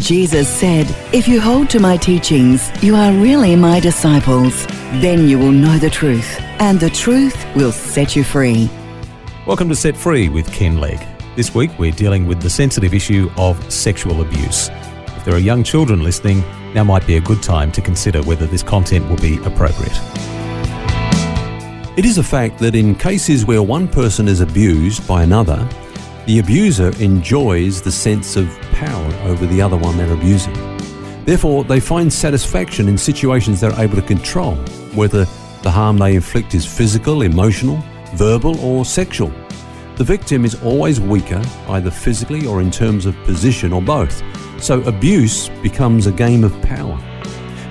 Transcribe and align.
Jesus 0.00 0.46
said, 0.46 0.86
If 1.14 1.26
you 1.26 1.40
hold 1.40 1.70
to 1.70 1.80
my 1.80 1.96
teachings, 1.96 2.70
you 2.82 2.94
are 2.94 3.12
really 3.12 3.56
my 3.56 3.80
disciples. 3.80 4.66
Then 5.00 5.26
you 5.26 5.38
will 5.38 5.52
know 5.52 5.78
the 5.78 5.88
truth, 5.88 6.38
and 6.60 6.78
the 6.78 6.90
truth 6.90 7.46
will 7.56 7.72
set 7.72 8.14
you 8.14 8.22
free. 8.22 8.70
Welcome 9.46 9.70
to 9.70 9.74
Set 9.74 9.96
Free 9.96 10.28
with 10.28 10.52
Ken 10.52 10.78
Legg. 10.78 11.02
This 11.34 11.54
week 11.54 11.70
we're 11.78 11.92
dealing 11.92 12.26
with 12.26 12.42
the 12.42 12.50
sensitive 12.50 12.92
issue 12.92 13.30
of 13.38 13.72
sexual 13.72 14.20
abuse. 14.20 14.68
If 15.16 15.24
there 15.24 15.34
are 15.34 15.38
young 15.38 15.64
children 15.64 16.02
listening, 16.02 16.40
now 16.74 16.84
might 16.84 17.06
be 17.06 17.16
a 17.16 17.20
good 17.20 17.42
time 17.42 17.72
to 17.72 17.80
consider 17.80 18.22
whether 18.22 18.46
this 18.46 18.62
content 18.62 19.08
will 19.08 19.16
be 19.16 19.38
appropriate. 19.44 19.98
It 21.96 22.04
is 22.04 22.18
a 22.18 22.22
fact 22.22 22.58
that 22.58 22.74
in 22.74 22.96
cases 22.96 23.46
where 23.46 23.62
one 23.62 23.88
person 23.88 24.28
is 24.28 24.42
abused 24.42 25.08
by 25.08 25.22
another, 25.22 25.66
the 26.26 26.40
abuser 26.40 26.90
enjoys 27.00 27.80
the 27.80 27.92
sense 27.92 28.36
of 28.36 28.46
power 28.76 29.12
over 29.24 29.46
the 29.46 29.60
other 29.60 29.76
one 29.76 29.96
they're 29.96 30.12
abusing. 30.12 30.54
Therefore, 31.24 31.64
they 31.64 31.80
find 31.80 32.12
satisfaction 32.12 32.88
in 32.88 32.96
situations 32.96 33.60
they're 33.60 33.80
able 33.80 33.96
to 33.96 34.02
control, 34.02 34.54
whether 34.94 35.24
the 35.62 35.70
harm 35.70 35.98
they 35.98 36.14
inflict 36.14 36.54
is 36.54 36.64
physical, 36.64 37.22
emotional, 37.22 37.82
verbal, 38.14 38.58
or 38.60 38.84
sexual. 38.84 39.32
The 39.96 40.04
victim 40.04 40.44
is 40.44 40.54
always 40.62 41.00
weaker, 41.00 41.42
either 41.68 41.90
physically 41.90 42.46
or 42.46 42.60
in 42.60 42.70
terms 42.70 43.06
of 43.06 43.16
position 43.24 43.72
or 43.72 43.82
both. 43.82 44.22
So 44.62 44.82
abuse 44.82 45.48
becomes 45.62 46.06
a 46.06 46.12
game 46.12 46.44
of 46.44 46.52
power. 46.62 46.98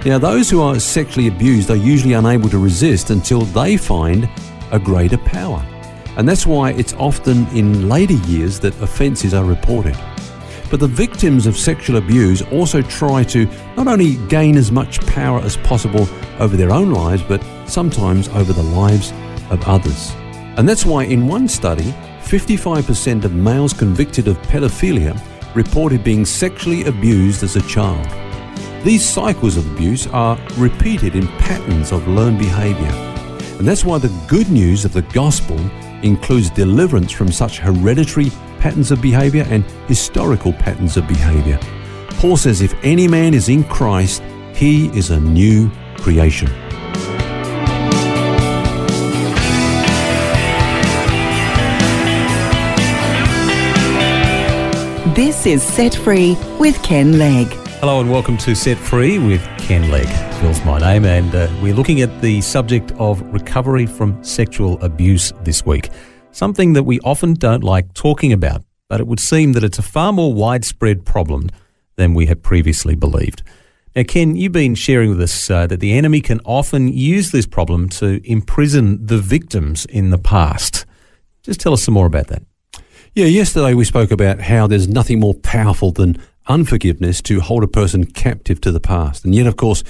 Now, 0.05 0.17
those 0.17 0.49
who 0.49 0.61
are 0.61 0.79
sexually 0.79 1.27
abused 1.27 1.69
are 1.71 1.75
usually 1.75 2.13
unable 2.13 2.49
to 2.49 2.57
resist 2.57 3.09
until 3.09 3.41
they 3.41 3.77
find 3.77 4.27
a 4.71 4.79
greater 4.79 5.17
power. 5.19 5.63
And 6.17 6.27
that's 6.27 6.45
why 6.45 6.71
it's 6.71 6.93
often 6.93 7.47
in 7.55 7.89
later 7.89 8.13
years 8.27 8.59
that 8.59 8.73
offences 8.81 9.33
are 9.33 9.45
reported. 9.45 9.95
But 10.69 10.79
the 10.79 10.87
victims 10.87 11.47
of 11.47 11.57
sexual 11.57 11.97
abuse 11.97 12.41
also 12.51 12.81
try 12.81 13.23
to 13.25 13.47
not 13.77 13.87
only 13.87 14.15
gain 14.27 14.57
as 14.57 14.71
much 14.71 14.99
power 15.05 15.39
as 15.41 15.57
possible 15.57 16.07
over 16.39 16.57
their 16.57 16.71
own 16.71 16.91
lives, 16.91 17.21
but 17.23 17.43
sometimes 17.67 18.27
over 18.29 18.51
the 18.51 18.63
lives 18.63 19.11
of 19.49 19.63
others. 19.67 20.11
And 20.57 20.67
that's 20.67 20.85
why 20.85 21.03
in 21.03 21.27
one 21.27 21.47
study, 21.47 21.93
55% 22.21 23.23
of 23.23 23.33
males 23.33 23.73
convicted 23.73 24.27
of 24.27 24.37
pedophilia 24.43 25.19
reported 25.55 26.03
being 26.03 26.25
sexually 26.25 26.83
abused 26.85 27.43
as 27.43 27.55
a 27.55 27.61
child. 27.67 28.07
These 28.83 29.07
cycles 29.07 29.57
of 29.57 29.71
abuse 29.71 30.07
are 30.07 30.37
repeated 30.57 31.15
in 31.15 31.27
patterns 31.39 31.91
of 31.91 32.07
learned 32.07 32.39
behavior. 32.39 32.91
And 33.57 33.67
that's 33.67 33.85
why 33.85 33.97
the 33.97 34.13
good 34.27 34.49
news 34.49 34.85
of 34.85 34.93
the 34.93 35.01
gospel 35.01 35.57
includes 36.03 36.49
deliverance 36.49 37.11
from 37.11 37.31
such 37.31 37.59
hereditary 37.59 38.31
patterns 38.65 38.89
of 38.89 38.99
behavior 38.99 39.45
and 39.49 39.63
historical 39.87 40.51
patterns 40.51 40.97
of 40.97 41.07
behavior. 41.07 41.59
Paul 42.17 42.35
says, 42.35 42.61
If 42.61 42.73
any 42.83 43.07
man 43.07 43.35
is 43.35 43.47
in 43.47 43.63
Christ, 43.65 44.23
he 44.55 44.87
is 44.97 45.11
a 45.11 45.19
new 45.19 45.69
creation. 45.97 46.47
This 55.13 55.45
is 55.45 55.61
Set 55.61 55.93
Free 55.93 56.35
with 56.59 56.81
Ken 56.81 57.19
Legg. 57.19 57.45
Hello 57.81 58.01
and 58.01 58.09
welcome 58.09 58.35
to 58.37 58.55
Set 58.55 58.79
Free 58.79 59.19
with 59.19 59.43
Ken 59.59 59.91
Legg. 59.91 60.07
Phil's 60.39 60.65
my 60.65 60.79
name, 60.79 61.05
and 61.05 61.35
uh, 61.35 61.47
we're 61.61 61.75
looking 61.75 62.01
at 62.01 62.19
the 62.19 62.41
subject 62.41 62.93
of 62.93 63.21
recovery 63.31 63.85
from 63.85 64.23
sexual 64.23 64.81
abuse 64.83 65.33
this 65.43 65.63
week. 65.67 65.91
Something 66.35 66.73
that 66.73 66.83
we 66.83 66.99
often 66.99 67.33
don't 67.33 67.63
like 67.63 67.93
talking 67.93 68.33
about, 68.33 68.61
but 68.89 68.99
it 68.99 69.07
would 69.07 69.21
seem 69.21 69.53
that 69.53 69.63
it's 69.63 69.79
a 69.79 69.81
far 69.81 70.11
more 70.11 70.33
widespread 70.33 71.05
problem 71.05 71.49
than 71.95 72.13
we 72.13 72.25
had 72.25 72.43
previously 72.43 72.93
believed. 72.93 73.41
Now, 73.95 74.03
Ken, 74.03 74.35
you've 74.35 74.51
been 74.51 74.75
sharing 74.75 75.11
with 75.11 75.21
us 75.21 75.49
uh, 75.49 75.65
that 75.67 75.79
the 75.79 75.93
enemy 75.93 76.19
can 76.19 76.41
often 76.43 76.89
use 76.89 77.31
this 77.31 77.45
problem 77.45 77.87
to 77.91 78.19
imprison 78.29 79.05
the 79.05 79.17
victims 79.17 79.85
in 79.85 80.09
the 80.09 80.17
past. 80.17 80.85
Just 81.41 81.61
tell 81.61 81.71
us 81.71 81.83
some 81.83 81.93
more 81.93 82.05
about 82.05 82.27
that. 82.27 82.43
Yeah, 83.13 83.27
yesterday 83.27 83.73
we 83.73 83.85
spoke 83.85 84.11
about 84.11 84.41
how 84.41 84.67
there's 84.67 84.89
nothing 84.89 85.21
more 85.21 85.35
powerful 85.35 85.93
than 85.93 86.21
unforgiveness 86.47 87.21
to 87.21 87.39
hold 87.39 87.63
a 87.63 87.67
person 87.67 88.03
captive 88.03 88.59
to 88.59 88.73
the 88.73 88.81
past. 88.81 89.23
And 89.23 89.33
yet, 89.33 89.47
of 89.47 89.55
course, 89.55 89.85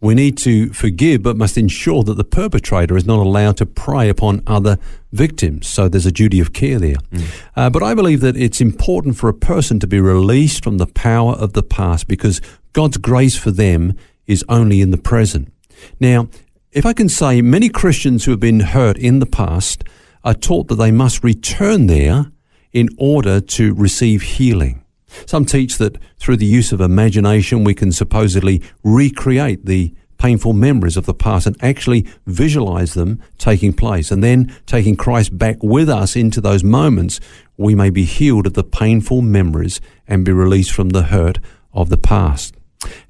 we 0.00 0.14
need 0.14 0.38
to 0.38 0.72
forgive, 0.72 1.22
but 1.22 1.36
must 1.36 1.58
ensure 1.58 2.04
that 2.04 2.14
the 2.14 2.24
perpetrator 2.24 2.96
is 2.96 3.04
not 3.04 3.18
allowed 3.18 3.56
to 3.56 3.66
prey 3.66 4.08
upon 4.08 4.42
other 4.46 4.78
victims. 5.12 5.66
So 5.66 5.88
there's 5.88 6.06
a 6.06 6.12
duty 6.12 6.38
of 6.38 6.52
care 6.52 6.78
there. 6.78 6.96
Mm. 7.12 7.42
Uh, 7.56 7.70
but 7.70 7.82
I 7.82 7.94
believe 7.94 8.20
that 8.20 8.36
it's 8.36 8.60
important 8.60 9.16
for 9.16 9.28
a 9.28 9.34
person 9.34 9.80
to 9.80 9.86
be 9.86 10.00
released 10.00 10.62
from 10.62 10.78
the 10.78 10.86
power 10.86 11.32
of 11.32 11.52
the 11.52 11.64
past 11.64 12.06
because 12.06 12.40
God's 12.72 12.96
grace 12.96 13.36
for 13.36 13.50
them 13.50 13.96
is 14.26 14.44
only 14.48 14.80
in 14.80 14.92
the 14.92 14.98
present. 14.98 15.52
Now, 15.98 16.28
if 16.70 16.86
I 16.86 16.92
can 16.92 17.08
say, 17.08 17.42
many 17.42 17.68
Christians 17.68 18.24
who 18.24 18.30
have 18.30 18.40
been 18.40 18.60
hurt 18.60 18.98
in 18.98 19.18
the 19.18 19.26
past 19.26 19.82
are 20.22 20.34
taught 20.34 20.68
that 20.68 20.76
they 20.76 20.92
must 20.92 21.24
return 21.24 21.86
there 21.86 22.30
in 22.72 22.88
order 22.98 23.40
to 23.40 23.74
receive 23.74 24.22
healing. 24.22 24.84
Some 25.26 25.44
teach 25.44 25.78
that 25.78 25.96
through 26.18 26.36
the 26.36 26.46
use 26.46 26.72
of 26.72 26.80
imagination, 26.80 27.64
we 27.64 27.74
can 27.74 27.92
supposedly 27.92 28.62
recreate 28.82 29.66
the 29.66 29.94
painful 30.18 30.52
memories 30.52 30.96
of 30.96 31.06
the 31.06 31.14
past 31.14 31.46
and 31.46 31.56
actually 31.62 32.06
visualize 32.26 32.94
them 32.94 33.22
taking 33.38 33.72
place. 33.72 34.10
And 34.10 34.22
then 34.22 34.54
taking 34.66 34.96
Christ 34.96 35.38
back 35.38 35.62
with 35.62 35.88
us 35.88 36.16
into 36.16 36.40
those 36.40 36.64
moments, 36.64 37.20
we 37.56 37.74
may 37.74 37.90
be 37.90 38.04
healed 38.04 38.46
of 38.46 38.54
the 38.54 38.64
painful 38.64 39.22
memories 39.22 39.80
and 40.06 40.24
be 40.24 40.32
released 40.32 40.72
from 40.72 40.90
the 40.90 41.04
hurt 41.04 41.38
of 41.72 41.88
the 41.88 41.98
past. 41.98 42.54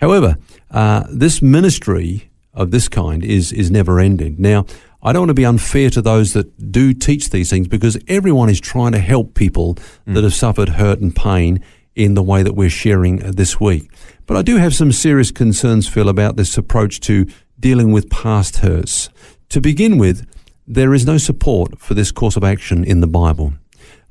However, 0.00 0.36
uh, 0.70 1.04
this 1.10 1.42
ministry 1.42 2.30
of 2.54 2.70
this 2.70 2.88
kind 2.88 3.24
is, 3.24 3.52
is 3.52 3.70
never 3.70 4.00
ending. 4.00 4.36
Now, 4.38 4.66
I 5.02 5.12
don't 5.12 5.22
want 5.22 5.30
to 5.30 5.34
be 5.34 5.44
unfair 5.44 5.90
to 5.90 6.02
those 6.02 6.32
that 6.32 6.72
do 6.72 6.92
teach 6.92 7.30
these 7.30 7.50
things 7.50 7.68
because 7.68 7.96
everyone 8.08 8.48
is 8.48 8.60
trying 8.60 8.92
to 8.92 8.98
help 8.98 9.34
people 9.34 9.74
mm. 9.74 10.14
that 10.14 10.24
have 10.24 10.34
suffered 10.34 10.70
hurt 10.70 11.00
and 11.00 11.14
pain 11.14 11.62
in 11.98 12.14
the 12.14 12.22
way 12.22 12.42
that 12.44 12.54
we're 12.54 12.70
sharing 12.70 13.16
this 13.16 13.60
week. 13.60 13.90
But 14.26 14.36
I 14.36 14.42
do 14.42 14.56
have 14.56 14.74
some 14.74 14.92
serious 14.92 15.32
concerns, 15.32 15.88
Phil, 15.88 16.08
about 16.08 16.36
this 16.36 16.56
approach 16.56 17.00
to 17.00 17.26
dealing 17.58 17.90
with 17.90 18.08
past 18.08 18.58
hurts. 18.58 19.10
To 19.48 19.60
begin 19.60 19.98
with, 19.98 20.24
there 20.66 20.94
is 20.94 21.04
no 21.04 21.18
support 21.18 21.80
for 21.80 21.94
this 21.94 22.12
course 22.12 22.36
of 22.36 22.44
action 22.44 22.84
in 22.84 23.00
the 23.00 23.08
Bible. 23.08 23.54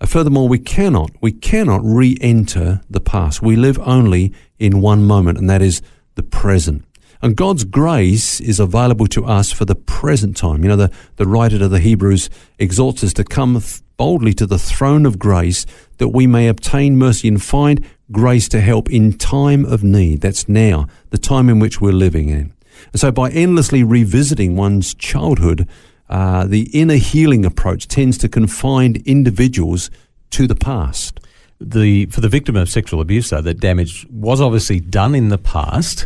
Uh, 0.02 0.06
furthermore, 0.06 0.50
we 0.50 0.60
cannot, 0.60 1.12
we 1.22 1.32
cannot 1.32 1.80
re-enter 1.84 2.82
the 2.90 3.00
past. 3.00 3.42
We 3.42 3.56
live 3.56 3.80
only 3.80 4.34
in 4.60 4.82
one 4.82 5.06
moment, 5.06 5.38
and 5.38 5.50
that 5.50 5.62
is 5.62 5.82
the 6.16 6.24
present. 6.24 6.84
And 7.22 7.38
God's 7.38 7.64
grace 7.64 8.42
is 8.42 8.60
available 8.60 9.08
to 9.08 9.26
us 9.26 9.52
for 9.52 9.66
the 9.66 9.76
present 9.76 10.36
time. 10.36 10.62
You 10.64 10.70
know, 10.70 10.76
the, 10.76 10.92
the 11.16 11.26
writer 11.26 11.58
to 11.58 11.68
the 11.68 11.80
Hebrews 11.80 12.30
exhorts 12.60 13.04
us 13.04 13.14
to 13.14 13.24
come 13.24 13.64
boldly 13.98 14.34
to 14.36 14.46
the 14.46 14.60
throne 14.60 15.06
of 15.06 15.20
grace 15.20 15.66
that 15.98 16.10
we 16.10 16.28
may 16.28 16.48
obtain 16.48 16.98
mercy 16.98 17.28
and 17.28 17.42
find 17.42 17.86
grace 18.12 18.48
to 18.50 18.62
help 18.62 18.90
in 18.90 19.18
time 19.18 19.66
of 19.66 19.84
need. 19.84 20.22
That's 20.22 20.48
now, 20.48 20.88
the 21.10 21.18
time 21.18 21.50
in 21.50 21.60
which 21.60 21.82
we're 21.82 21.92
living 21.92 22.30
in. 22.30 22.54
And 22.94 23.00
so 23.00 23.12
by 23.12 23.30
endlessly 23.32 23.84
revisiting 23.84 24.56
one's 24.56 24.94
childhood, 24.94 25.68
uh, 26.10 26.46
the 26.46 26.70
inner 26.74 26.96
healing 26.96 27.46
approach 27.46 27.88
tends 27.88 28.18
to 28.20 28.30
confine 28.30 29.02
individuals 29.06 29.90
to 30.32 30.48
the 30.48 30.56
past. 30.56 31.20
The, 31.60 32.06
for 32.08 32.22
the 32.22 32.30
victim 32.30 32.56
of 32.56 32.70
sexual 32.70 33.02
abuse, 33.02 33.32
though, 33.32 33.42
that 33.42 33.60
damage 33.60 34.06
was 34.12 34.40
obviously 34.40 34.80
done 34.80 35.16
in 35.16 35.30
the 35.30 35.40
past, 35.40 36.06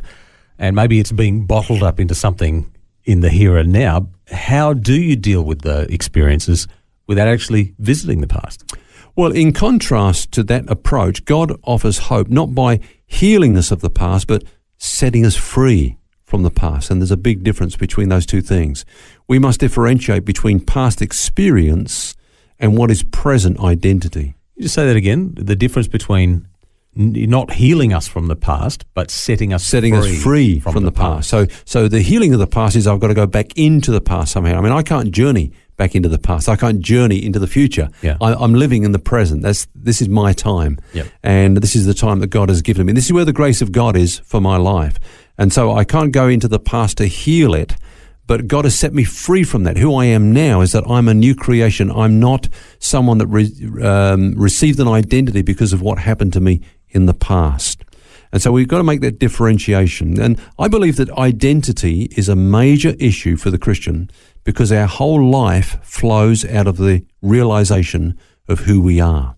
and 0.58 0.76
maybe 0.76 1.00
it's 1.00 1.12
being 1.12 1.46
bottled 1.46 1.84
up 1.84 2.00
into 2.00 2.16
something 2.16 2.72
in 3.04 3.20
the 3.20 3.30
here 3.30 3.58
and 3.58 3.74
now. 3.74 4.08
How 4.32 4.74
do 4.74 4.94
you 4.94 5.16
deal 5.16 5.44
with 5.44 5.62
the 5.62 5.92
experiences 5.94 6.68
without 7.12 7.28
actually 7.28 7.76
visiting 7.78 8.22
the 8.22 8.28
past? 8.28 8.64
Well, 9.18 9.34
in 9.34 9.52
contrast 9.52 10.32
to 10.32 10.44
that 10.44 10.70
approach, 10.70 11.26
God 11.26 11.52
offers 11.64 11.98
hope 11.98 12.30
not 12.30 12.56
by 12.56 12.80
healing 13.06 13.58
us 13.58 13.70
of 13.70 13.82
the 13.82 13.90
past, 13.90 14.28
but 14.28 14.46
setting 14.78 15.26
us 15.26 15.36
free 15.36 15.98
from 16.24 16.44
the 16.44 16.50
past. 16.50 16.90
And 16.90 17.02
there's 17.02 17.12
a 17.12 17.18
big 17.18 17.44
difference 17.44 17.76
between 17.76 18.08
those 18.08 18.26
two 18.26 18.40
things. 18.40 18.86
We 19.28 19.40
must 19.40 19.60
differentiate 19.60 20.24
between 20.24 20.62
past 20.62 21.02
experience 21.02 22.16
and 22.58 22.78
what 22.78 22.90
is 22.90 23.04
present 23.04 23.60
identity. 23.60 24.36
You 24.56 24.64
just 24.64 24.76
say 24.76 24.88
that 24.88 24.96
again. 24.96 25.34
The 25.36 25.58
difference 25.58 25.90
between 25.90 26.48
not 26.96 27.54
healing 27.54 27.94
us 27.94 28.08
from 28.08 28.28
the 28.28 28.36
past, 28.38 28.86
but 28.94 29.12
setting 29.12 29.54
us 29.54 29.66
setting 29.66 29.94
free 29.94 30.16
us 30.16 30.24
free 30.24 30.60
from, 30.60 30.84
the, 30.84 30.92
past. 30.92 31.30
So, 31.30 31.48
so 31.66 31.88
the 31.90 32.02
healing 32.02 32.34
of 32.34 32.40
the 32.40 32.48
past 32.48 32.78
is 32.78 32.88
I've 32.88 33.00
got 33.00 33.08
to 33.08 33.14
go 33.14 33.28
back 33.28 33.58
into 33.58 33.92
the 33.92 34.02
past 34.02 34.32
somehow. 34.32 34.58
I 34.58 34.62
mean, 34.62 34.72
I 34.72 34.84
can't 34.84 35.12
journey 35.12 35.52
back 35.82 35.96
into 35.96 36.10
the 36.10 36.20
past. 36.20 36.48
I 36.48 36.56
can't 36.56 36.80
journey 36.80 37.20
into 37.26 37.40
the 37.40 37.48
future. 37.58 37.90
Yeah. 38.04 38.18
I, 38.22 38.34
I'm 38.44 38.54
living 38.54 38.84
in 38.84 38.92
the 38.92 39.00
present. 39.14 39.42
That's 39.42 39.68
this 39.74 40.00
is 40.02 40.08
my 40.10 40.32
time, 40.34 40.74
Yep. 40.94 41.08
and 41.24 41.58
this 41.58 41.76
is 41.76 41.86
the 41.86 41.94
time 42.06 42.20
that 42.20 42.28
God 42.28 42.50
has 42.50 42.62
given 42.62 42.86
me. 42.86 42.94
This 42.94 43.06
is 43.06 43.14
where 43.14 43.26
the 43.26 43.34
grace 43.42 43.62
of 43.64 43.72
God 43.72 43.96
is 43.96 44.20
for 44.20 44.40
my 44.42 44.58
life, 44.58 44.96
and 45.40 45.52
so 45.52 45.62
I 45.82 45.84
can't 45.84 46.12
go 46.14 46.28
into 46.28 46.48
the 46.48 46.60
past 46.60 46.98
to 46.98 47.06
heal 47.08 47.54
it. 47.56 47.76
But 48.28 48.48
God 48.48 48.64
has 48.66 48.76
set 48.78 48.94
me 48.94 49.04
free 49.04 49.44
from 49.44 49.64
that. 49.64 49.78
Who 49.78 49.96
I 49.96 50.06
am 50.06 50.32
now 50.32 50.62
is 50.62 50.72
that 50.72 50.86
I'm 50.88 51.08
a 51.10 51.14
new 51.14 51.34
creation. 51.36 51.92
I'm 51.92 52.20
not 52.20 52.48
someone 52.80 53.18
that 53.18 53.28
re- 53.28 53.52
um, 53.84 54.36
received 54.38 54.80
an 54.80 54.88
identity 54.88 55.42
because 55.42 55.74
of 55.74 55.82
what 55.82 55.98
happened 55.98 56.34
to 56.34 56.40
me 56.40 56.62
in 56.92 57.08
the 57.08 57.14
past. 57.16 57.84
And 58.32 58.42
so 58.42 58.52
we've 58.52 58.68
got 58.68 58.78
to 58.78 58.84
make 58.84 59.02
that 59.02 59.20
differentiation. 59.20 60.20
And 60.20 60.40
I 60.58 60.68
believe 60.68 60.96
that 60.98 61.12
identity 61.12 62.04
is 62.16 62.30
a 62.30 62.36
major 62.36 62.96
issue 63.00 63.36
for 63.36 63.50
the 63.50 63.58
Christian 63.58 64.10
because 64.44 64.72
our 64.72 64.88
whole 64.88 65.30
life 65.30 65.80
flows 65.84 66.46
out 66.46 66.68
of 66.68 66.78
the 66.78 67.06
realization 67.22 68.18
of 68.48 68.62
who 68.62 68.82
we 68.82 69.00
are. 69.00 69.36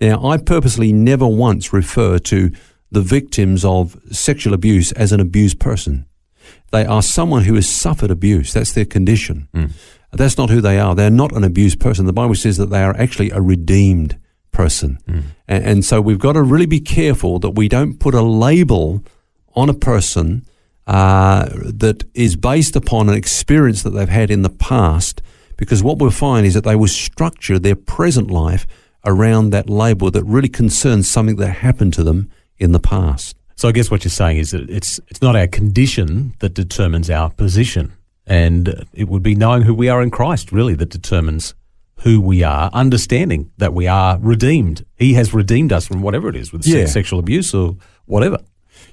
Now, 0.00 0.26
I 0.26 0.36
purposely 0.36 0.92
never 0.92 1.26
once 1.26 1.72
refer 1.72 2.18
to 2.18 2.50
the 2.90 3.00
victims 3.00 3.64
of 3.64 3.96
sexual 4.10 4.54
abuse 4.54 4.92
as 4.92 5.12
an 5.12 5.20
abused 5.20 5.58
person. 5.58 6.06
They 6.72 6.84
are 6.84 7.02
someone 7.02 7.44
who 7.44 7.54
has 7.54 7.68
suffered 7.68 8.10
abuse. 8.10 8.52
That's 8.52 8.72
their 8.72 8.84
condition. 8.84 9.48
Mm. 9.54 9.72
That's 10.12 10.38
not 10.38 10.50
who 10.50 10.60
they 10.60 10.78
are. 10.78 10.94
They're 10.94 11.10
not 11.10 11.32
an 11.32 11.44
abused 11.44 11.80
person. 11.80 12.06
The 12.06 12.12
Bible 12.12 12.34
says 12.34 12.56
that 12.58 12.70
they 12.70 12.82
are 12.82 12.96
actually 12.96 13.30
a 13.30 13.40
redeemed 13.40 14.18
person. 14.56 14.98
And, 15.46 15.64
and 15.70 15.84
so 15.84 16.00
we've 16.00 16.24
got 16.28 16.34
to 16.34 16.42
really 16.42 16.66
be 16.66 16.80
careful 16.80 17.38
that 17.40 17.54
we 17.60 17.68
don't 17.68 17.98
put 17.98 18.14
a 18.14 18.22
label 18.22 19.02
on 19.54 19.68
a 19.68 19.74
person 19.74 20.44
uh, 20.86 21.48
that 21.82 22.04
is 22.14 22.36
based 22.36 22.76
upon 22.76 23.08
an 23.08 23.14
experience 23.14 23.82
that 23.82 23.90
they've 23.90 24.18
had 24.20 24.30
in 24.30 24.42
the 24.42 24.56
past, 24.72 25.22
because 25.56 25.82
what 25.82 25.98
we'll 25.98 26.10
find 26.10 26.46
is 26.46 26.54
that 26.54 26.64
they 26.64 26.76
will 26.76 26.88
structure 26.88 27.58
their 27.58 27.76
present 27.76 28.30
life 28.30 28.66
around 29.04 29.52
that 29.52 29.68
label 29.68 30.10
that 30.10 30.24
really 30.24 30.48
concerns 30.48 31.10
something 31.10 31.36
that 31.36 31.48
happened 31.48 31.94
to 31.94 32.04
them 32.04 32.28
in 32.58 32.72
the 32.72 32.80
past. 32.80 33.36
So 33.56 33.68
I 33.68 33.72
guess 33.72 33.90
what 33.90 34.04
you're 34.04 34.10
saying 34.10 34.38
is 34.38 34.50
that 34.50 34.70
it's 34.70 35.00
it's 35.08 35.22
not 35.22 35.34
our 35.34 35.48
condition 35.48 36.34
that 36.38 36.54
determines 36.54 37.08
our 37.10 37.30
position, 37.30 37.92
and 38.26 38.86
it 38.92 39.08
would 39.08 39.22
be 39.22 39.34
knowing 39.34 39.62
who 39.62 39.74
we 39.74 39.88
are 39.88 40.02
in 40.02 40.10
Christ 40.10 40.52
really 40.52 40.76
that 40.76 40.90
determines 40.90 41.54
who 42.06 42.20
we 42.20 42.44
are, 42.44 42.70
understanding 42.72 43.50
that 43.58 43.74
we 43.74 43.88
are 43.88 44.16
redeemed. 44.20 44.84
He 44.94 45.14
has 45.14 45.34
redeemed 45.34 45.72
us 45.72 45.88
from 45.88 46.02
whatever 46.02 46.28
it 46.28 46.36
is, 46.36 46.52
with 46.52 46.64
Yeah. 46.64 46.86
sexual 46.86 47.18
abuse 47.18 47.52
or 47.52 47.76
whatever. 48.04 48.38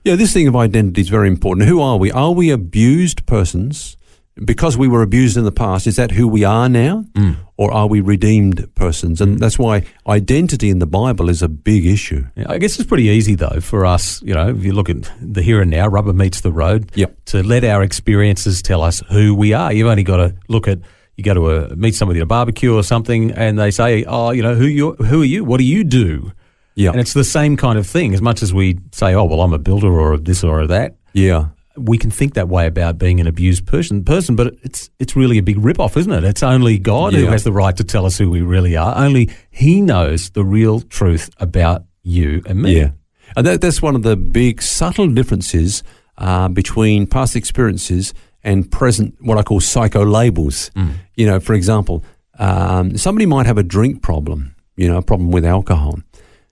Yeah, 0.04 0.15
this 0.15 0.33
thing 0.33 0.48
of 0.48 0.56
identity 0.56 1.01
is 1.01 1.10
very 1.10 1.27
important. 1.27 1.68
Who 1.69 1.80
are 1.80 1.98
we? 1.98 2.12
Are 2.12 2.31
we 2.31 2.50
abused 2.50 3.27
persons? 3.27 3.98
Because 4.44 4.80
we 4.80 4.88
were 4.88 5.04
abused 5.04 5.38
in 5.38 5.44
the 5.44 5.51
past, 5.51 5.86
is 5.86 5.95
that 5.98 6.10
who 6.10 6.27
we 6.27 6.44
are 6.44 6.68
now? 6.68 7.06
Mm. 7.13 7.36
Or 7.56 7.71
are 7.71 7.86
we 7.86 8.01
redeemed 8.01 8.68
persons? 8.74 9.21
And 9.21 9.38
mm. 9.38 9.39
that's 9.39 9.60
why 9.60 9.83
identity 10.07 10.71
in 10.71 10.80
the 10.80 10.88
Bible 10.88 11.30
is 11.30 11.44
a 11.44 11.48
big 11.48 11.86
issue. 11.86 12.25
Yeah, 12.36 12.48
I 12.50 12.57
guess 12.57 12.80
it's 12.80 12.89
pretty 12.89 13.10
easy 13.10 13.36
though 13.36 13.60
for 13.62 13.86
us, 13.86 14.24
you 14.24 14.33
know, 14.33 14.50
if 14.50 14.63
you 14.63 14.74
look 14.74 14.89
at 14.89 15.07
the 15.21 15.44
here 15.44 15.62
and 15.62 15.69
now, 15.69 15.88
rubber 15.88 16.13
meets 16.13 16.42
the 16.42 16.51
road. 16.51 16.92
Yep. 16.95 17.25
To 17.25 17.44
let 17.44 17.63
our 17.63 17.83
experiences 17.83 18.63
tell 18.63 18.81
us 18.81 19.04
who 19.12 19.36
we 19.36 19.54
are. 19.54 19.71
You've 19.71 19.88
only 19.88 20.04
got 20.04 20.18
to 20.18 20.33
look 20.48 20.68
at 20.68 20.80
you 21.18 21.24
go 21.24 21.33
to 21.33 21.50
a 21.51 21.75
meet 21.75 21.95
somebody 21.95 22.19
at 22.19 22.24
a 22.24 22.27
barbecue 22.27 22.74
or 22.75 22.83
something, 22.83 23.31
and 23.31 23.57
they 23.60 23.71
say, 23.71 24.04
"Oh, 24.07 24.31
you 24.31 24.42
know, 24.42 24.56
who 24.56 24.65
you 24.65 24.94
who 24.94 25.21
are 25.21 25.25
you? 25.25 25.44
What 25.44 25.57
do 25.57 25.63
you 25.63 25.83
do?" 25.83 26.31
Yeah. 26.75 26.92
And 26.92 27.00
it's 27.00 27.13
the 27.13 27.24
same 27.24 27.56
kind 27.56 27.77
of 27.77 27.86
thing. 27.86 28.13
As 28.13 28.21
much 28.21 28.42
as 28.42 28.54
we 28.54 28.80
say, 28.92 29.13
"Oh, 29.13 29.25
well, 29.25 29.42
I'm 29.42 29.54
a 29.54 29.60
builder 29.60 29.92
or 29.92 30.18
this 30.18 30.44
or 30.44 30.65
that," 30.68 30.95
Yeah. 31.13 31.50
we 31.77 31.98
can 32.00 32.10
think 32.10 32.33
that 32.33 32.50
way 32.50 32.65
about 32.65 32.98
being 32.98 33.19
an 33.19 33.27
abused 33.27 33.65
person. 33.68 34.04
Person, 34.04 34.36
but 34.36 34.56
it's 34.63 34.89
it's 35.00 35.15
really 35.15 35.38
a 35.38 35.44
big 35.44 35.57
rip 35.63 35.80
off, 35.80 35.95
isn't 35.98 36.12
it? 36.12 36.24
It's 36.24 36.42
only 36.44 36.80
God 36.80 37.13
who 37.13 37.27
has 37.27 37.44
the 37.44 37.51
right 37.51 37.75
to 37.77 37.83
tell 37.83 38.06
us 38.06 38.18
who 38.18 38.30
we 38.30 38.42
really 38.42 38.75
are. 38.75 38.95
Only 38.98 39.30
He 39.51 39.81
knows 39.81 40.31
the 40.31 40.44
real 40.44 40.81
truth 40.81 41.30
about 41.39 41.83
you 42.01 42.42
and 42.48 42.62
me. 42.62 42.77
Yeah. 42.77 42.92
And 43.36 43.45
that, 43.48 43.62
that's 43.62 43.81
one 43.81 43.95
of 43.95 44.04
the 44.04 44.15
big 44.15 44.62
subtle 44.62 45.07
differences 45.07 45.81
uh, 46.18 46.48
between 46.50 47.07
past 47.07 47.36
experiences 47.36 48.13
and 48.44 48.69
present, 48.69 49.16
what 49.22 49.38
I 49.38 49.44
call 49.44 49.60
psycho 49.62 50.04
labels. 50.06 50.72
You 51.16 51.25
know, 51.25 51.40
for 51.40 51.54
example, 51.54 52.04
um, 52.40 52.98
somebody 52.98 53.25
might 53.25 53.45
have 53.45 53.57
a 53.57 53.63
drink 53.63 54.01
problem, 54.01 54.56
you 54.75 54.88
know, 54.88 54.98
a 54.98 55.01
problem 55.01 55.31
with 55.31 55.45
alcohol. 55.45 56.00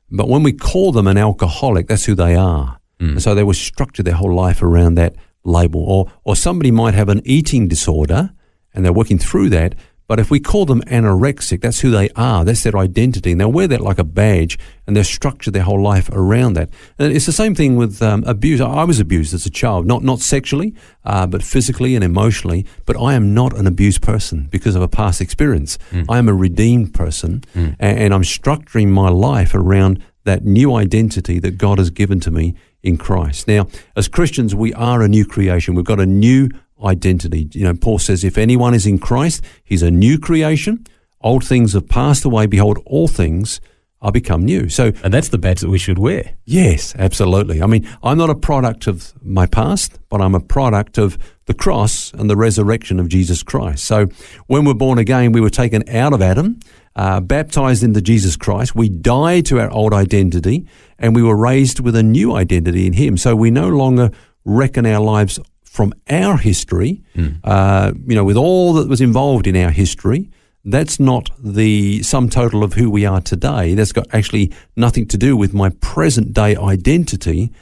But 0.09 0.27
when 0.27 0.43
we 0.43 0.53
call 0.53 0.91
them 0.91 1.07
an 1.07 1.17
alcoholic, 1.17 1.87
that's 1.87 2.05
who 2.05 2.15
they 2.15 2.35
are. 2.35 2.79
And 2.99 3.21
so 3.21 3.33
they 3.33 3.43
will 3.43 3.55
structure 3.55 4.03
their 4.03 4.13
whole 4.13 4.33
life 4.33 4.61
around 4.61 4.95
that 4.95 5.15
label. 5.43 5.81
Or, 5.83 6.11
or 6.23 6.35
somebody 6.35 6.69
might 6.69 6.93
have 6.93 7.09
an 7.09 7.21
eating 7.25 7.67
disorder 7.67 8.31
and 8.73 8.85
they're 8.85 8.93
working 8.93 9.17
through 9.17 9.49
that. 9.49 9.73
But 10.11 10.19
if 10.19 10.29
we 10.29 10.41
call 10.41 10.65
them 10.65 10.81
anorexic, 10.87 11.61
that's 11.61 11.79
who 11.79 11.89
they 11.89 12.09
are. 12.17 12.43
That's 12.43 12.63
their 12.63 12.75
identity. 12.77 13.31
And 13.31 13.39
they'll 13.39 13.49
wear 13.49 13.69
that 13.69 13.79
like 13.79 13.97
a 13.97 14.03
badge 14.03 14.59
and 14.85 14.93
they'll 14.93 15.05
structure 15.05 15.51
their 15.51 15.63
whole 15.63 15.81
life 15.81 16.09
around 16.11 16.55
that. 16.55 16.67
And 16.99 17.13
it's 17.13 17.27
the 17.27 17.31
same 17.31 17.55
thing 17.55 17.77
with 17.77 18.01
um, 18.01 18.25
abuse. 18.27 18.59
I 18.59 18.83
was 18.83 18.99
abused 18.99 19.33
as 19.33 19.45
a 19.45 19.49
child, 19.49 19.87
not, 19.87 20.03
not 20.03 20.19
sexually, 20.19 20.75
uh, 21.05 21.27
but 21.27 21.43
physically 21.43 21.95
and 21.95 22.03
emotionally. 22.03 22.65
But 22.85 23.01
I 23.01 23.13
am 23.13 23.33
not 23.33 23.57
an 23.57 23.67
abused 23.67 24.01
person 24.01 24.49
because 24.51 24.75
of 24.75 24.81
a 24.81 24.89
past 24.89 25.21
experience. 25.21 25.77
I 26.09 26.17
am 26.17 26.27
a 26.27 26.33
redeemed 26.33 26.93
person 26.93 27.45
and, 27.55 27.77
and 27.79 28.13
I'm 28.13 28.23
structuring 28.23 28.89
my 28.89 29.07
life 29.07 29.55
around 29.55 30.03
that 30.25 30.43
new 30.43 30.75
identity 30.75 31.39
that 31.39 31.57
God 31.57 31.77
has 31.77 31.89
given 31.89 32.19
to 32.19 32.31
me 32.31 32.55
in 32.83 32.97
Christ. 32.97 33.47
Now, 33.47 33.67
as 33.95 34.09
Christians, 34.09 34.53
we 34.53 34.73
are 34.73 35.01
a 35.01 35.07
new 35.07 35.23
creation. 35.23 35.73
We've 35.73 35.85
got 35.85 36.01
a 36.01 36.05
new 36.05 36.49
identity. 36.83 37.49
You 37.53 37.65
know, 37.65 37.73
Paul 37.73 37.99
says, 37.99 38.23
if 38.23 38.37
anyone 38.37 38.73
is 38.73 38.85
in 38.85 38.99
Christ, 38.99 39.43
he's 39.63 39.83
a 39.83 39.91
new 39.91 40.17
creation. 40.19 40.85
Old 41.21 41.43
things 41.43 41.73
have 41.73 41.87
passed 41.87 42.25
away. 42.25 42.47
Behold, 42.47 42.79
all 42.85 43.07
things 43.07 43.61
are 44.01 44.11
become 44.11 44.43
new. 44.43 44.67
So, 44.67 44.91
And 45.03 45.13
that's 45.13 45.29
the 45.29 45.37
badge 45.37 45.59
that 45.61 45.69
we 45.69 45.77
should 45.77 45.99
wear. 45.99 46.33
yes, 46.45 46.95
absolutely. 46.97 47.61
I 47.61 47.67
mean, 47.67 47.87
I'm 48.01 48.17
not 48.17 48.31
a 48.31 48.35
product 48.35 48.87
of 48.87 49.13
my 49.21 49.45
past, 49.45 49.99
but 50.09 50.21
I'm 50.21 50.33
a 50.33 50.39
product 50.39 50.97
of 50.97 51.19
the 51.45 51.53
cross 51.53 52.11
and 52.13 52.27
the 52.27 52.35
resurrection 52.35 52.99
of 52.99 53.09
Jesus 53.09 53.43
Christ. 53.43 53.85
So, 53.85 54.07
when 54.47 54.65
we're 54.65 54.73
born 54.73 54.97
again, 54.97 55.31
we 55.33 55.41
were 55.41 55.51
taken 55.51 55.87
out 55.89 56.13
of 56.13 56.21
Adam, 56.21 56.59
uh, 56.95 57.19
baptized 57.19 57.83
into 57.83 58.01
Jesus 58.01 58.35
Christ. 58.35 58.75
We 58.75 58.89
died 58.89 59.45
to 59.47 59.59
our 59.59 59.69
old 59.69 59.93
identity, 59.93 60.65
and 60.97 61.15
we 61.15 61.21
were 61.21 61.37
raised 61.37 61.79
with 61.79 61.95
a 61.95 62.03
new 62.03 62.35
identity 62.35 62.87
in 62.87 62.93
Him. 62.93 63.17
So, 63.17 63.35
we 63.35 63.51
no 63.51 63.69
longer 63.69 64.09
reckon 64.45 64.87
our 64.87 64.99
lives 65.03 65.39
from 65.71 65.93
our 66.09 66.35
history, 66.35 67.01
uh, 67.45 67.93
you 68.05 68.13
know, 68.13 68.25
with 68.25 68.35
all 68.35 68.73
that 68.73 68.89
was 68.89 68.99
involved 68.99 69.47
in 69.47 69.55
our 69.55 69.71
history. 69.71 70.29
That's 70.65 70.99
not 70.99 71.29
the 71.39 72.03
sum 72.03 72.27
total 72.27 72.61
of 72.61 72.73
who 72.73 72.91
we 72.91 73.05
are 73.05 73.21
today. 73.21 73.73
That's 73.73 73.93
got 73.93 74.05
actually 74.13 74.51
nothing 74.75 75.07
to 75.07 75.17
do 75.17 75.37
with 75.37 75.53
my 75.53 75.69
present 75.79 76.33
day 76.33 76.57
identity. 76.57 77.53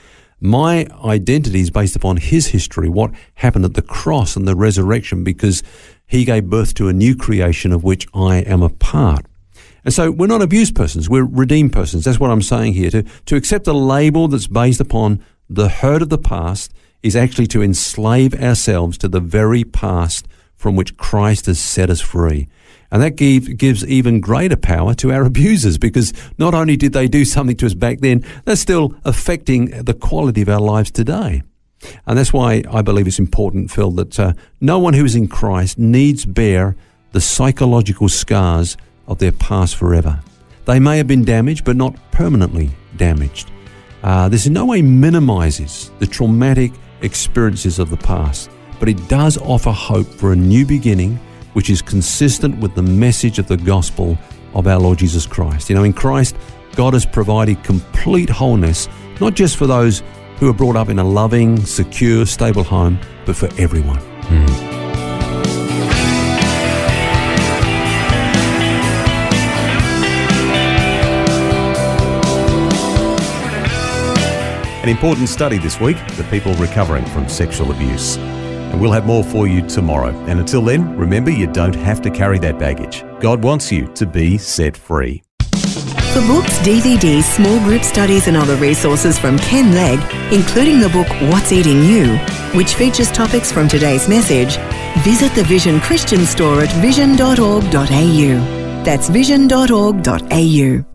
My 0.41 0.87
identity 1.05 1.59
is 1.59 1.69
based 1.69 1.95
upon 1.95 2.17
his 2.17 2.47
history, 2.47 2.89
what 2.89 3.11
happened 3.35 3.65
at 3.65 3.75
the 3.75 3.83
cross 3.83 4.35
and 4.35 4.47
the 4.47 4.55
resurrection, 4.55 5.23
because 5.23 5.61
he 6.07 6.25
gave 6.25 6.49
birth 6.49 6.73
to 6.73 6.87
a 6.87 6.93
new 6.93 7.15
creation 7.15 7.71
of 7.71 7.83
which 7.83 8.07
I 8.15 8.37
am 8.37 8.63
a 8.63 8.69
part. 8.69 9.27
And 9.85 9.93
so 9.93 10.09
we're 10.09 10.25
not 10.25 10.41
abused 10.41 10.75
persons, 10.75 11.07
we're 11.07 11.25
redeemed 11.25 11.73
persons. 11.73 12.05
That's 12.05 12.19
what 12.19 12.31
I'm 12.31 12.41
saying 12.41 12.73
here. 12.73 12.89
To, 12.89 13.03
to 13.27 13.35
accept 13.35 13.67
a 13.67 13.73
label 13.73 14.27
that's 14.27 14.47
based 14.47 14.81
upon 14.81 15.23
the 15.47 15.69
hurt 15.69 16.01
of 16.01 16.09
the 16.09 16.17
past 16.17 16.73
is 17.03 17.15
actually 17.15 17.47
to 17.47 17.61
enslave 17.61 18.33
ourselves 18.33 18.97
to 18.97 19.07
the 19.07 19.19
very 19.19 19.63
past 19.63 20.27
from 20.55 20.75
which 20.75 20.97
Christ 20.97 21.45
has 21.45 21.59
set 21.59 21.89
us 21.89 22.01
free. 22.01 22.47
And 22.91 23.01
that 23.01 23.15
give, 23.15 23.57
gives 23.57 23.85
even 23.85 24.19
greater 24.19 24.57
power 24.57 24.93
to 24.95 25.11
our 25.11 25.25
abusers 25.25 25.77
because 25.77 26.13
not 26.37 26.53
only 26.53 26.75
did 26.75 26.93
they 26.93 27.07
do 27.07 27.23
something 27.23 27.55
to 27.57 27.65
us 27.65 27.73
back 27.73 27.99
then, 27.99 28.25
they're 28.45 28.55
still 28.55 28.95
affecting 29.05 29.83
the 29.83 29.93
quality 29.93 30.41
of 30.41 30.49
our 30.49 30.59
lives 30.59 30.91
today. 30.91 31.43
And 32.05 32.17
that's 32.17 32.33
why 32.33 32.63
I 32.69 32.81
believe 32.81 33.07
it's 33.07 33.19
important, 33.19 33.71
Phil, 33.71 33.91
that 33.91 34.19
uh, 34.19 34.33
no 34.59 34.79
one 34.79 34.93
who 34.93 35.05
is 35.05 35.15
in 35.15 35.27
Christ 35.27 35.79
needs 35.79 36.25
bear 36.25 36.75
the 37.13 37.21
psychological 37.21 38.09
scars 38.09 38.75
of 39.07 39.19
their 39.19 39.31
past 39.31 39.75
forever. 39.75 40.19
They 40.65 40.79
may 40.79 40.97
have 40.97 41.07
been 41.07 41.23
damaged, 41.23 41.63
but 41.63 41.77
not 41.77 41.95
permanently 42.11 42.69
damaged. 42.97 43.49
Uh, 44.03 44.29
this 44.29 44.45
in 44.45 44.53
no 44.53 44.65
way 44.65 44.81
minimizes 44.81 45.89
the 45.99 46.07
traumatic 46.07 46.71
experiences 47.01 47.79
of 47.79 47.89
the 47.89 47.97
past, 47.97 48.49
but 48.79 48.89
it 48.89 49.07
does 49.07 49.37
offer 49.37 49.71
hope 49.71 50.07
for 50.07 50.31
a 50.31 50.35
new 50.35 50.65
beginning, 50.65 51.19
which 51.53 51.69
is 51.69 51.81
consistent 51.81 52.57
with 52.59 52.75
the 52.75 52.81
message 52.81 53.39
of 53.39 53.47
the 53.47 53.57
gospel 53.57 54.17
of 54.53 54.67
our 54.67 54.79
Lord 54.79 54.99
Jesus 54.99 55.25
Christ. 55.25 55.69
You 55.69 55.75
know, 55.75 55.83
in 55.83 55.93
Christ, 55.93 56.35
God 56.75 56.93
has 56.93 57.05
provided 57.05 57.63
complete 57.63 58.29
wholeness, 58.29 58.87
not 59.19 59.33
just 59.33 59.57
for 59.57 59.67
those 59.67 60.03
who 60.37 60.49
are 60.49 60.53
brought 60.53 60.75
up 60.75 60.89
in 60.89 60.99
a 60.99 61.03
loving, 61.03 61.57
secure, 61.65 62.25
stable 62.25 62.63
home, 62.63 62.99
but 63.25 63.35
for 63.35 63.49
everyone. 63.57 63.99
Hmm. 63.99 64.68
An 74.89 74.95
important 74.95 75.29
study 75.29 75.59
this 75.59 75.79
week 75.79 75.97
the 76.17 76.23
people 76.31 76.55
recovering 76.55 77.05
from 77.05 77.29
sexual 77.29 77.71
abuse. 77.71 78.17
And 78.17 78.81
we'll 78.81 78.91
have 78.91 79.05
more 79.05 79.23
for 79.23 79.45
you 79.45 79.61
tomorrow. 79.67 80.09
And 80.25 80.39
until 80.39 80.63
then, 80.63 80.97
remember 80.97 81.29
you 81.29 81.45
don't 81.45 81.75
have 81.75 82.01
to 82.01 82.09
carry 82.09 82.39
that 82.39 82.57
baggage. 82.57 83.05
God 83.19 83.43
wants 83.43 83.71
you 83.71 83.85
to 83.93 84.07
be 84.07 84.39
set 84.39 84.75
free. 84.75 85.21
For 85.51 86.25
books, 86.25 86.57
DVDs, 86.65 87.21
small 87.21 87.59
group 87.59 87.83
studies, 87.83 88.27
and 88.27 88.35
other 88.35 88.55
resources 88.55 89.19
from 89.19 89.37
Ken 89.37 89.75
Legg, 89.75 89.99
including 90.33 90.79
the 90.79 90.89
book 90.89 91.07
What's 91.31 91.51
Eating 91.51 91.83
You, 91.83 92.17
which 92.57 92.73
features 92.73 93.11
topics 93.11 93.51
from 93.51 93.67
today's 93.67 94.09
message, 94.09 94.57
visit 95.03 95.31
the 95.35 95.43
Vision 95.43 95.79
Christian 95.81 96.25
store 96.25 96.61
at 96.61 96.71
vision.org.au. 96.81 98.83
That's 98.83 99.07
vision.org.au. 99.07 100.88